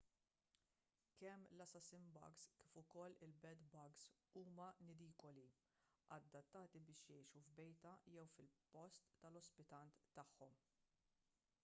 kemm 1.17 1.43
l-assassin-bugs 1.55 2.45
kif 2.61 2.71
ukoll 2.81 3.17
il-bed-bugs 3.27 4.05
huma 4.39 4.69
nidikoli 4.87 5.45
adattati 6.19 6.81
biex 6.87 7.05
jgħixu 7.11 7.41
f'bejta 7.49 7.95
jew 8.15 8.25
fil-post 8.39 9.07
tal-ospitant 9.25 10.01
tagħhom 10.19 10.57